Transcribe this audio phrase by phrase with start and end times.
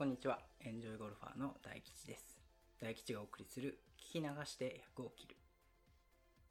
[0.00, 0.38] こんにちは。
[0.64, 2.38] エンジョイゴルファーの大吉です。
[2.80, 5.36] 大吉がお送りする聞き流して100を切る。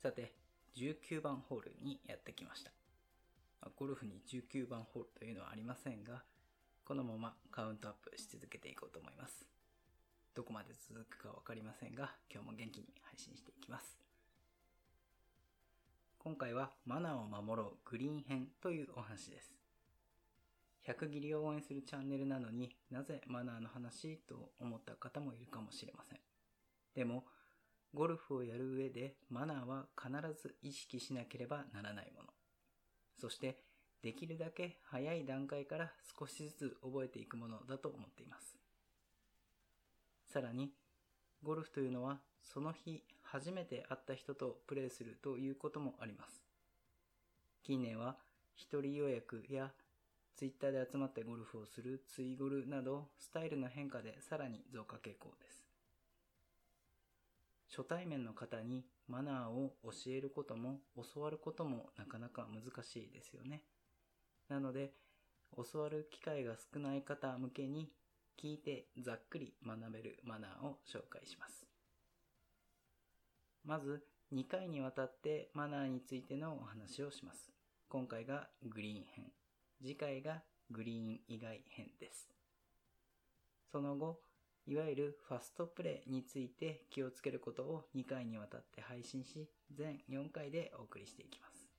[0.03, 0.35] さて、
[0.77, 2.69] 19番ホールにやってきました。
[3.75, 6.21] ゴルフに19番ホールというのはありませんが、
[6.85, 9.47] このままカウントアップし続けていこうと思います。
[10.35, 13.97] どこまで続くかわかりませんが、今日も元気に配信していきます。
[16.19, 19.68] 今回はマナーを守ろうグリーン編というお話です。
[20.89, 26.19] 百切りを応援するチャンネルなのになぜマナーの話と思った方もいるかもしれません。
[26.95, 27.25] でも、
[27.93, 30.11] ゴルフをやる上でマナーは必
[30.41, 32.29] ず意識しなければならないもの。
[33.21, 33.59] そして、
[34.01, 38.57] できるだけ早い段階から少しずつ覚えていくものだと思っています。
[40.25, 40.71] さらに、
[41.43, 46.43] ゴルフというのはその日初めて会った人とプレーするということもあります。
[47.63, 48.17] 近年は
[48.55, 49.71] 一人予約や
[50.39, 55.65] ツイッターで集まってゴルフをするツイゴルなどスタイルの変化でさらに増加傾向です。
[57.69, 60.79] 初対面の方にマナーを教えることも
[61.13, 63.63] 教わることもなかなか難しいですよね。
[64.47, 64.93] なので、
[65.57, 67.91] 教わる機会が少ない方向けに
[68.41, 71.65] 聞いてざっくり学べるマナーを紹介します。
[73.65, 77.51] まず、2回にわたってマナーについてのお話をします。
[77.89, 79.38] 今回がグリーン編。
[79.81, 80.41] 次回が
[80.71, 82.29] グリーン以外編です。
[83.71, 84.19] その後、
[84.67, 91.69] いわゆるファストプレイについて気をつけることを2回にわたって配信し、全4回でお送りしていきます。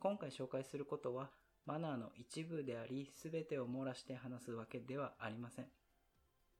[0.00, 1.30] 今回紹介することは、
[1.66, 5.66] マナーの一部であり、すべてを網羅して話すわけではありません。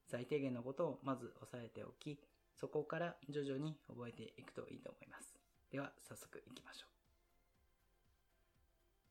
[0.08, 2.20] 最低限のことをまず押さえておき、
[2.54, 5.34] そこから徐々に覚えていくといいと思います。
[5.70, 6.95] では、早速行きましょう。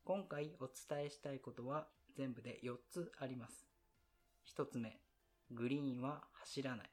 [0.06, 3.66] 今回お伝えしたいことは全部で4つあります。
[4.56, 5.00] 1つ目、
[5.50, 6.90] グリーンは走らない。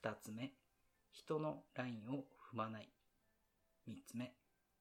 [0.00, 0.52] 2つ目、
[1.10, 2.22] 人のラインを
[2.52, 2.88] 踏まない。
[3.88, 4.32] 3つ目、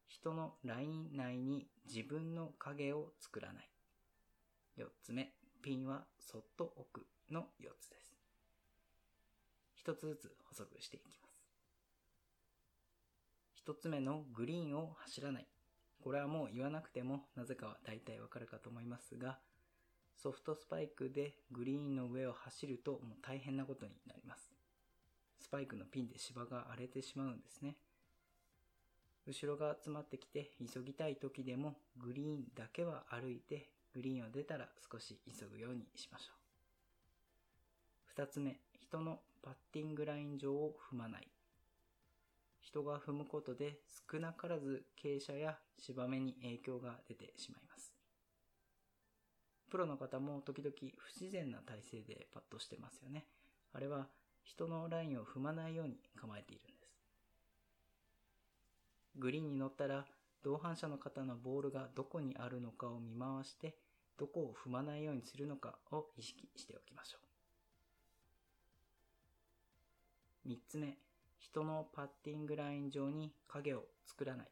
[0.08, 3.72] 人のライン内に自分の影を作らない。
[4.78, 5.34] 4つ目、
[5.64, 8.14] ピンはそっと置くの4つです。
[9.84, 11.42] 1つずつ補足していきます。
[13.68, 15.48] 1つ目のグリーンを走らない。
[16.06, 19.40] これはもう言わなくてもなぜかは大体わかるかと思いますが、
[20.16, 24.54] ソフトスパイクでグリーンの上を走るともう大変なことになります。
[25.40, 27.76] スパイクのピンで芝が荒れてしまうんですね。
[29.26, 36.38] 後ろが詰まってきて急ぎたい時でもグリーンだけは歩いてグリーンを出たら少し急ぐようにしましょう。
[38.06, 41.28] 二つ目、人のパッティングライン上を踏まない。
[42.66, 43.78] 人が踏むことで
[44.12, 47.94] 少なからず傾斜や芝目に影響が出てしまいます。
[49.70, 53.26] プロの方も時々不自然な体勢でパットしてますよね。
[53.72, 54.08] あれは
[54.44, 56.98] 人のラインを踏まないように構えているんです。
[59.18, 60.06] グリーンに乗ったら
[60.44, 63.76] 同伴者の方のボールがどこにあるのかを見回して
[64.18, 67.26] どこを踏まないようにするのかを意識しておきましょう。
[70.48, 70.98] 三つ目、
[71.46, 74.48] 人のパッティングライン上に影を作らない。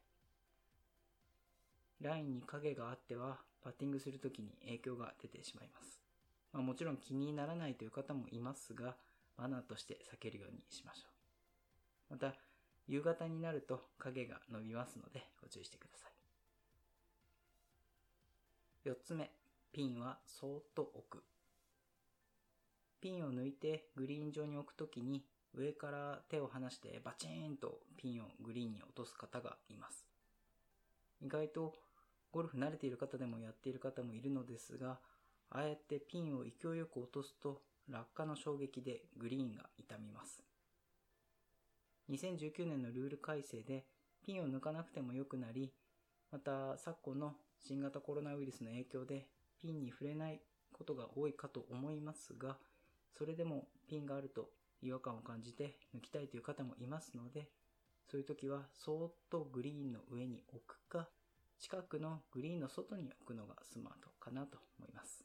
[2.00, 6.00] ラインに影があっては、パッティングするときに影響が出てしまいます。
[6.52, 8.94] まあ、もちろん気にならないという方もいますが、
[9.36, 11.08] マナーとして避けるようにしましょ
[12.10, 12.12] う。
[12.12, 12.36] また、
[12.86, 16.12] 夕方になると影が伸びますのでご注意してください。
[18.84, 19.32] 四つ目、
[19.72, 21.24] ピンはそーっと置く。
[23.00, 25.24] ピンを抜いてグリーン上に置くときに
[25.56, 30.04] 上から手を離してバチーンとピンをグリーンに落とす方がいます。
[31.22, 31.74] 意外と
[32.32, 34.98] ゴルフ慣れている方でもやっている方もいるのですが、
[35.50, 40.42] ああやってピンを勢いよく落とすと落下の衝撃でグリーンが傷みます。
[42.10, 43.84] 2019年のルール改正で
[44.26, 45.72] ピンを抜かなくても良くなり、
[46.32, 49.26] また昨今の新型コロナウイルスの影響で
[49.60, 50.40] ピンに触れない
[50.72, 52.56] ことが多いかと思いますが、
[53.16, 54.48] それでもピンがあると
[54.84, 57.48] 違和感を感じて抜きたいという方もいますので、
[58.10, 61.08] そういう時はそーっとグリーンの上に置くか、
[61.58, 65.24] 近くのグリーンの外に置くのがスマートかなと思います。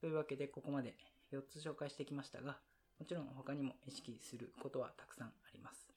[0.00, 0.94] というわけでここまで
[1.32, 2.58] 4つ紹介してきましたが、
[2.98, 5.88] もちろん他にも意識することはたくさんあります。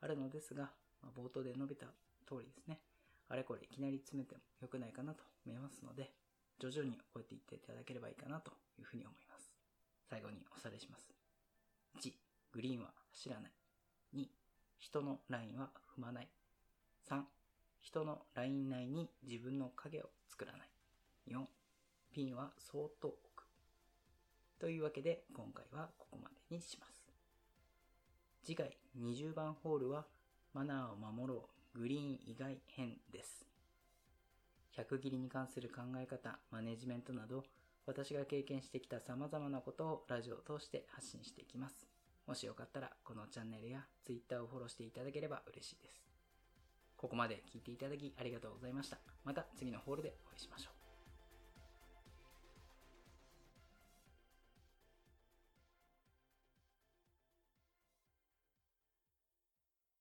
[0.00, 0.70] あるのですが、
[1.02, 1.86] ま、冒頭で述べた
[2.28, 2.78] 通りですね、
[3.28, 6.12] あれこれいきなり詰めても良くないかなと思いますので、
[6.60, 9.53] 徐々に覚えていっていただければいいかなというふうに思います。
[10.08, 11.08] 最後におさらいします。
[12.00, 12.12] 1、
[12.52, 13.52] グリーンは走らない。
[14.14, 14.26] 2、
[14.78, 16.28] 人のラインは踏まない。
[17.08, 17.22] 3、
[17.80, 20.68] 人のライン内に自分の影を作らない。
[21.28, 21.44] 4、
[22.12, 23.44] ピンは相当奥。
[24.58, 27.04] というわけで今回はここまでにします。
[28.42, 30.06] 次回20番ホールは
[30.52, 33.46] マナーを守ろうグリーン以外編です。
[34.76, 37.44] 100切りに関する考え方、マネジメントなど
[37.86, 41.86] 私が経験してきた様々なことをラジオを通して発信していきます。
[42.26, 46.02] もしよかったらこのチャンネルや Twitter をフォローしていただければ嬉しいです。
[46.96, 48.98] ここまで聞いていただきありがとうございました。
[49.24, 50.73] また次のホールでお会いしましょう。